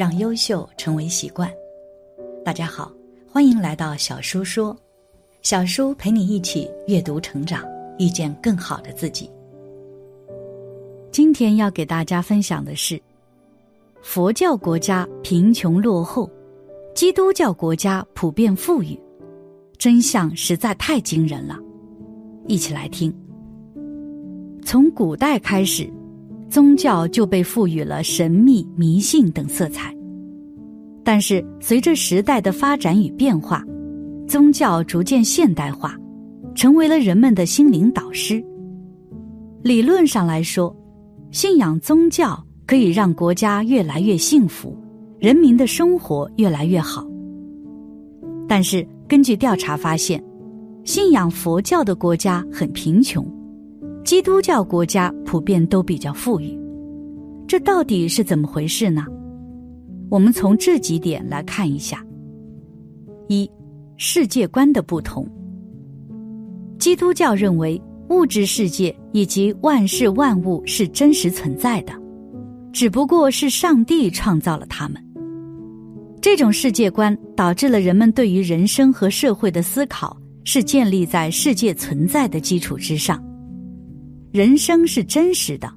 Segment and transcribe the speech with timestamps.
[0.00, 1.52] 让优秀成为习惯。
[2.42, 2.90] 大家好，
[3.30, 4.74] 欢迎来到小叔说，
[5.42, 7.62] 小叔陪你一起阅读成长，
[7.98, 9.30] 遇见更好的自己。
[11.12, 12.98] 今天要给大家分享的是，
[14.00, 16.30] 佛教国家贫穷落后，
[16.94, 18.98] 基督教国家普遍富裕，
[19.76, 21.58] 真相实在太惊人了。
[22.46, 23.14] 一起来听。
[24.64, 25.86] 从古代开始。
[26.50, 29.94] 宗教就被赋予了神秘、迷信等色彩，
[31.04, 33.64] 但是随着时代的发展与变化，
[34.26, 35.96] 宗教逐渐现代化，
[36.56, 38.44] 成为了人们的心灵导师。
[39.62, 40.76] 理论上来说，
[41.30, 44.76] 信仰宗教可以让国家越来越幸福，
[45.20, 47.06] 人民的生活越来越好。
[48.48, 50.20] 但是根据调查发现，
[50.84, 53.24] 信仰佛教的国家很贫穷。
[54.04, 56.58] 基督教国家普遍都比较富裕，
[57.46, 59.04] 这到底是怎么回事呢？
[60.08, 62.04] 我们从这几点来看一下：
[63.28, 63.48] 一、
[63.96, 65.26] 世界观的不同。
[66.78, 71.92] 基督教认为物质世界以及万事万物是真实存在的，
[72.72, 74.96] 只不过是上帝创造了他们。
[76.22, 83.22] 这种世界观导致了人们对于人生和社会的思考是建立在世界存在的基础之上。
[84.32, 85.68] 人生是真实的，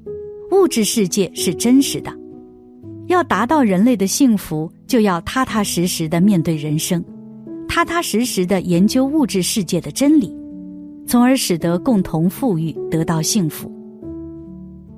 [0.51, 2.15] 物质世界是真实的。
[3.07, 7.03] 要达到人类的幸福，就要踏踏实实的面对人生，
[7.67, 10.31] 踏踏实实的研究物质世界的真理，
[11.07, 13.71] 从而使得共同富裕，得到幸福。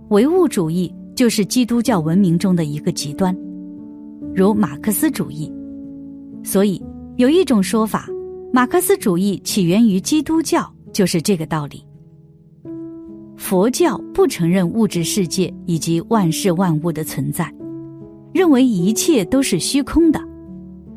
[0.10, 3.34] 唯物主义就是基督教文明中的一个极端，
[4.36, 5.50] 如马克思主义。
[6.44, 6.84] 所以
[7.16, 8.06] 有一种说法，
[8.52, 11.82] 马克思主义起源于基督教，就是这个道理。
[13.38, 17.52] 佛教不承认物质世界以及万事万物的存在，
[18.34, 20.20] 认为一切都是虚空的，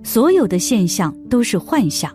[0.02, 2.10] 所有的现象都是幻象，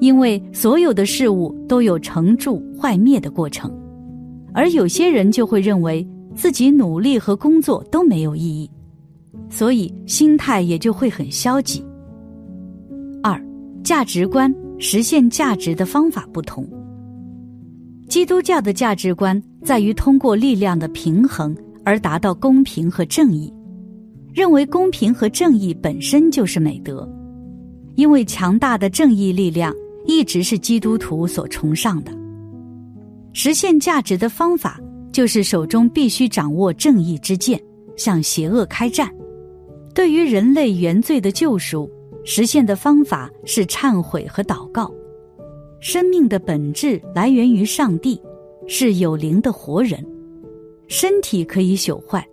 [0.00, 3.70] 因为所有的事物都有成住坏灭的过程，
[4.52, 8.70] 而有些人就会认为自己努力和工作都没有意义，
[9.50, 11.84] 所以心态也就会很消极。
[13.22, 13.40] 二，
[13.82, 16.66] 价值观实现价值的方法不同。
[18.08, 21.54] 基督教的价值观在于通过力量的平衡
[21.84, 23.52] 而达到公平和正义，
[24.32, 27.06] 认为公平和正义本身就是美德，
[27.96, 29.74] 因为强大的正义力量
[30.06, 32.10] 一直是基督徒所崇尚的。
[33.34, 34.80] 实现价值的方法
[35.12, 37.60] 就是手中必须掌握正义之剑，
[37.94, 39.14] 向邪恶开战。
[39.94, 41.90] 对于人类原罪的救赎，
[42.24, 44.90] 实现的方法是忏悔和祷告。
[45.80, 48.20] 生命的本质来源于上帝，
[48.66, 50.04] 是有灵的活人。
[50.88, 52.26] 身体可以朽坏，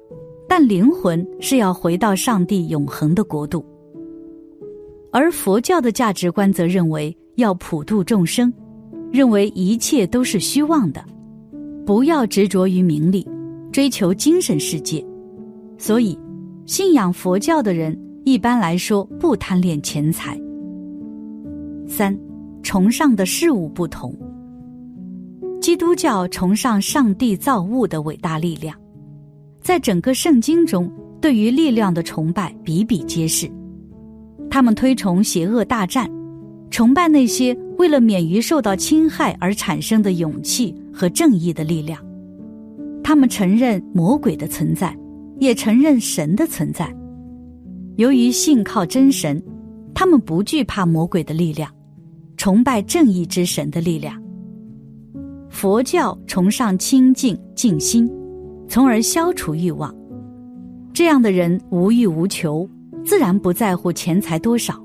[0.48, 3.64] 但灵魂是要回到上帝永恒的国度。
[5.12, 8.52] 而佛教的价值观则认为要普度众生，
[9.12, 11.04] 认为一切都是虚妄的，
[11.86, 13.28] 不要执着于名利，
[13.72, 15.06] 追求精神世界。
[15.78, 16.18] 所以，
[16.66, 20.40] 信仰佛教的人一般来说不贪恋钱财。
[21.88, 22.18] 三。
[22.66, 24.12] 崇尚的事物不同。
[25.62, 28.76] 基督教崇尚上帝造物的伟大力量，
[29.62, 33.48] 在整个圣经中，对于力量的崇拜比比皆是。
[34.50, 36.10] 他们推崇邪恶大战，
[36.72, 42.04] 崇拜那些为了免于受到侵害而产生的勇气和正义的力量。
[43.04, 44.98] 他们承认魔鬼的存在，
[45.40, 46.92] 也承认神的存在。
[47.98, 49.40] 由于信靠真神，
[49.94, 51.72] 他们不惧怕魔鬼的力量。
[52.38, 54.22] 崇拜正义之神的力量。
[55.50, 58.12] 佛教崇尚清净静心，
[58.68, 59.96] 从而消除欲望。
[60.94, 62.70] 这样的人无欲无求，
[63.04, 64.82] 自然不在乎钱财多少，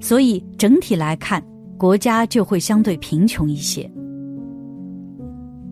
[0.00, 1.42] 所以整体来看，
[1.76, 3.90] 国家就会相对贫穷一些。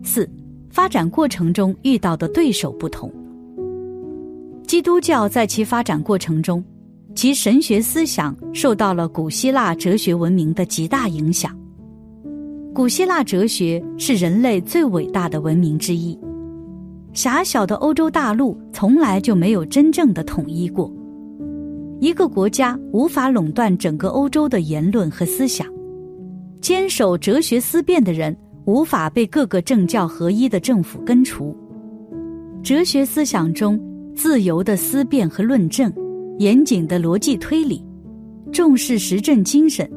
[0.03, 0.29] 四，
[0.69, 3.11] 发展过程中遇到的对手不同。
[4.67, 6.63] 基督教在其发展过程中。
[7.13, 11.55] 其神学思想受到了古希腊哲学文明的极大影响。
[12.73, 16.17] 古希腊哲学是人类最伟大的文明之一。
[17.13, 20.89] 狭小的欧洲大陆从来就没有真正的统一过，
[21.99, 25.67] 一个国家无法垄断整个欧洲的言论和思想，
[26.61, 31.53] 坚守哲学思辨的人无法被各个政教合一的政府根除。
[32.63, 33.77] 哲学思想中
[34.15, 35.91] 自由的思辨和论证，
[36.41, 37.85] 严谨的逻辑推理，
[38.51, 39.87] 重视实证精神，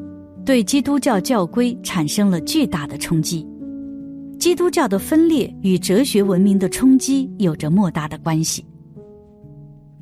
[0.44, 3.49] 对基督教教规产生了巨大的冲击。
[4.38, 8.62] 基督教的分裂与哲学文明的冲击有着莫大的关系。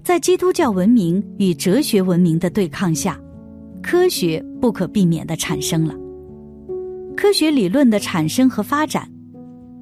[0.02, 3.16] 在基督教文明与哲学文明的对抗下，
[3.80, 5.94] 科学不可避免的产生了。
[7.16, 9.08] 科学理论的产生和发展，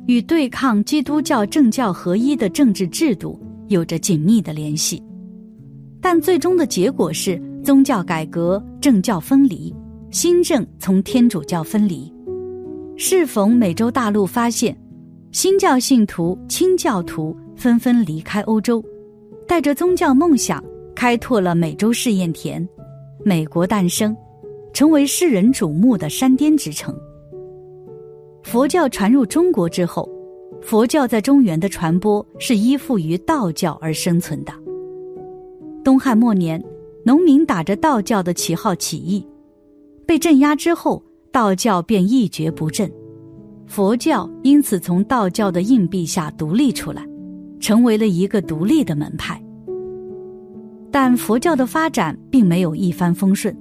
[0.07, 5.03] 与对抗基督教政教合一的政治制度有着紧密的联系。
[6.01, 9.75] 但最终的结果是宗教改革、政教分离，
[10.11, 12.13] 新政从天主教分离。
[12.97, 14.77] 适逢美洲大陆发现，
[15.33, 18.83] 新教信徒、清教徒纷纷离开欧洲。
[19.47, 20.63] 带着宗教梦想，
[20.95, 22.67] 开拓了美洲试验田，
[23.25, 24.17] 美国诞生，
[24.73, 26.95] 成为世人瞩目的山巅之城。
[28.43, 30.09] 佛教传入中国之后，
[30.63, 34.53] 佛教在中原的传播是依附于道教而生存的。
[35.91, 36.63] 东汉末年，
[37.05, 39.27] 农民打着道教的旗号起义，
[40.07, 41.03] 被镇压之后，
[41.33, 42.89] 道教便一蹶不振，
[43.67, 47.05] 佛教因此从道教的硬币下独立出来。
[47.59, 49.43] 成为了一个独立的门派，
[50.93, 53.53] 但佛教的发展并没有一帆风顺，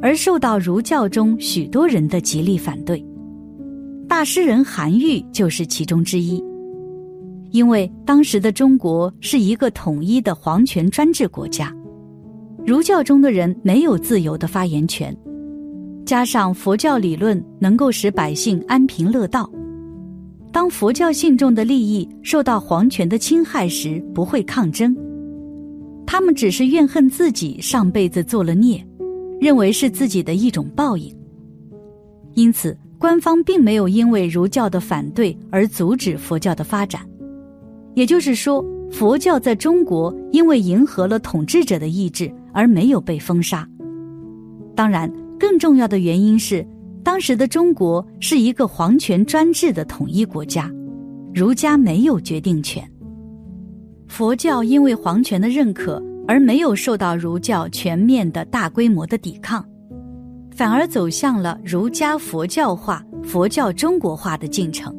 [0.00, 3.04] 而受到儒教中许多人的极力反对。
[4.08, 6.42] 大诗人韩愈就是其中之一。
[7.50, 11.74] 因为当时的中国是一个统一的皇权专制国家，
[12.64, 15.16] 儒教中的人没有自由的发言权，
[16.06, 19.50] 加上佛教理论能够使百姓安贫乐道。
[20.52, 24.96] 当佛教信众的利益受到皇权的侵害时，不会抗争，
[26.06, 28.84] 他们只是怨恨自己上辈子做了孽，
[29.40, 31.12] 认为是自己的一种报应。
[32.34, 37.00] 因此，官方并没有因为儒教的反对而阻止佛教的发展。
[37.94, 43.68] 也就是说，佛教在中国因为迎合了统治者的意志而没有被封杀。
[44.74, 46.66] 当然，更重要的原因是。
[47.02, 50.70] 当时的中国是一个皇权专制的统一国家，
[51.34, 52.86] 儒家没有决定权。
[54.06, 59.64] 佛教因为皇权的认可而没有受到儒教全面的大规模的抵抗，
[60.54, 64.94] 反而走向了儒家佛教化、佛教中国化的进程。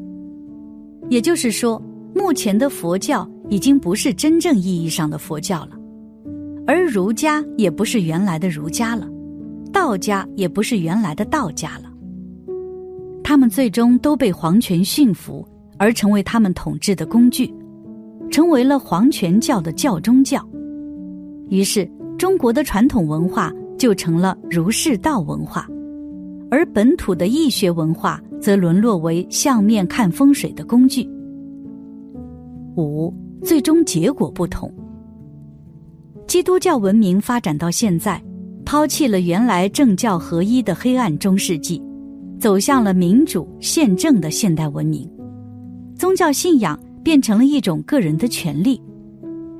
[1.07, 1.79] 也就是说，
[2.13, 5.71] 目前的佛教已经不是真正意义上的佛教了，
[6.67, 9.07] 而儒家也不是原来的儒家了，
[9.71, 11.91] 道家也不是原来的道家了。
[13.23, 15.47] 他们最终都被皇权驯服，
[15.77, 17.53] 而成为他们统治的工具，
[18.29, 20.45] 成为了皇权教的教中教。
[21.49, 25.67] 于是，中国的传统文化就成了儒释道文化，
[26.49, 31.09] 而本土的易学文化则沦落为相面看风水的工具。
[32.75, 33.13] 五，
[33.43, 34.73] 最终结果不同。
[36.27, 38.21] 基督教文明发展到现在，
[38.65, 41.81] 抛弃了原来政教合一的黑暗中世纪。
[42.39, 45.07] 走向了民主宪政的现代文明，
[45.95, 48.81] 宗教信仰变成了一种个人的权利。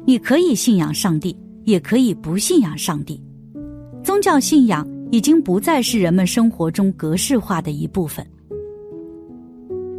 [0.04, 3.22] 你可以信仰上帝，也可以不信仰上帝。
[4.04, 8.26] 宗教信仰已经不再是人们生活中格式化的一部分。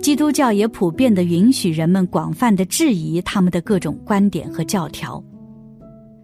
[0.02, 5.22] 基督教也普遍的允许人们广泛的质疑他们的各种观点和教条，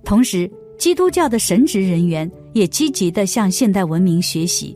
[0.04, 4.74] 同时，基督教的神职人员也积极的向现代文明学习。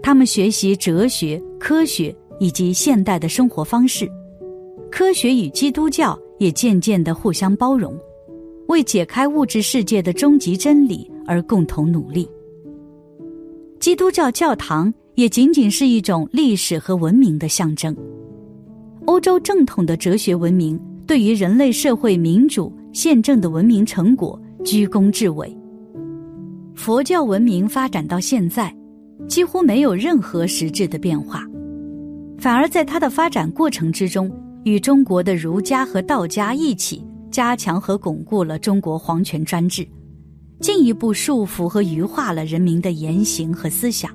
[0.00, 4.08] 他们学习哲学、科学以及现代的生活方式，
[4.88, 7.98] 科学与基督教也渐渐的互相包容，
[8.68, 12.28] 为解开物质世界的终极真理而共同努力。
[13.80, 17.94] 基督教教堂也仅仅是一种历史和文明的象征。
[19.06, 25.54] 欧洲正统的哲学文明对于人类社会民主宪政的文明成果居功至伟。
[26.74, 28.74] 佛教文明发展到现在。
[29.28, 31.42] 几乎没有任何实质的变化，
[32.38, 34.30] 反而在它的发展过程之中，
[34.64, 39.88] 与中国的儒家和道家一起加强和巩固了中国皇权专制，
[40.60, 44.10] 进一步束缚和愚化了人民的言行和思想。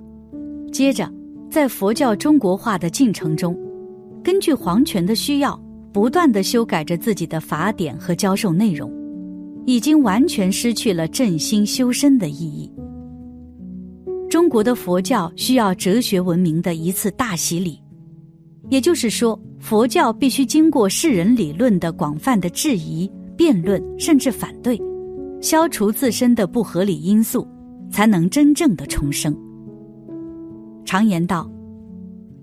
[0.71, 1.11] 接着，
[1.49, 3.57] 在佛教中国化的进程中，
[4.23, 5.61] 根据皇权的需要，
[5.91, 8.89] 不断的修改着自己的法典和教授内容，
[9.65, 12.71] 已经完全失去了振兴修身的意义。
[14.29, 17.77] 中国的佛教需要哲学文明的一次大洗礼，
[18.69, 24.81] 也就是说，佛教必须经过世人理论的广泛的质疑、辩论，甚至反对，
[25.41, 27.45] 消除自身的不合理因素，
[27.91, 29.37] 才能真正的重生。
[30.91, 31.49] 常言道：“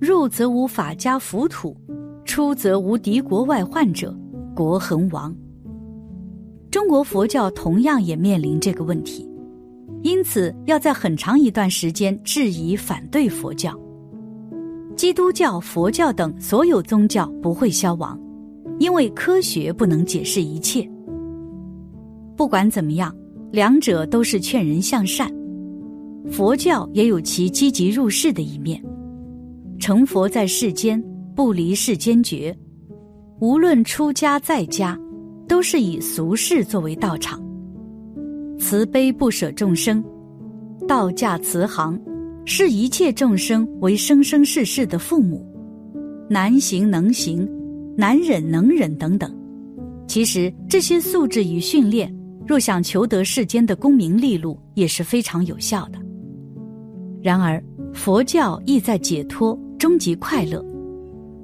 [0.01, 1.77] 入则无法家浮土，
[2.25, 4.19] 出则无敌国外患者，
[4.57, 5.37] 国恒亡。”
[6.73, 9.29] 中国佛教同样也面临这个问题，
[10.01, 13.79] 因此要在很长一段时间质疑反对佛教。
[14.97, 18.19] 基督教、佛教等所有宗教不会消亡，
[18.79, 20.91] 因为科学不能解释一切。
[22.35, 23.15] 不管怎么样，
[23.53, 25.31] 两者都是劝人向善。
[26.31, 28.83] 佛教也有其积极入世的一面，
[29.79, 31.03] 成佛在世间，
[31.35, 32.57] 不离世间觉。
[33.41, 34.99] 无论出家在家。
[35.49, 37.43] 都是以俗世作为道场，
[38.59, 40.05] 慈悲不舍众生，
[40.87, 41.99] 道驾慈航，
[42.45, 45.43] 视一切众生为生生世世的父母，
[46.29, 47.49] 难行能行，
[47.97, 49.35] 难忍能忍等等。
[50.07, 52.15] 其实这些素质与训练，
[52.47, 55.99] 若想求得世间的功名利禄，也是非常有效的。
[57.29, 60.65] 然而，佛教意在解脱，终极快乐。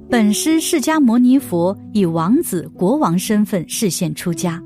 [0.09, 4.59] 本师释迦牟尼佛以王子、国王身份示现出家，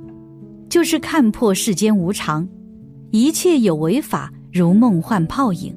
[0.70, 2.48] 就是看破世间无常，
[3.12, 5.76] 一切有为法如梦幻泡影，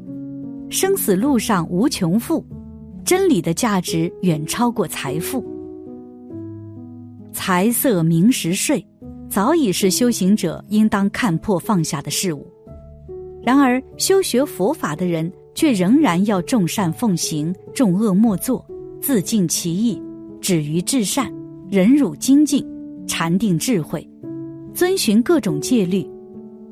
[0.70, 2.46] 生死路上无穷富，
[3.04, 5.44] 真理的价值远超过财富。
[7.32, 8.86] 财色名食睡，
[9.28, 12.46] 早已是修行者应当看破放下的事物。
[13.42, 18.64] 然而，修学佛法的人却仍然要众善奉行，众恶莫作。
[19.00, 20.00] 自尽其意，
[20.40, 21.28] 止于至善，
[21.68, 22.64] 忍辱精进，
[23.04, 24.08] 禅定智慧，
[24.72, 26.08] 遵循各种戒律，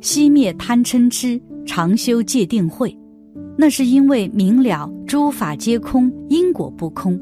[0.01, 2.97] 熄灭贪嗔痴，常修戒定慧。
[3.57, 7.21] 那是因为明了诸法皆空，因果不空，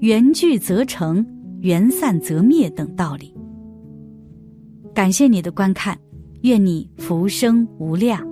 [0.00, 1.24] 缘聚则成，
[1.60, 3.34] 缘散则灭等道理。
[4.92, 5.98] 感谢你的观看，
[6.42, 8.31] 愿你福生无量。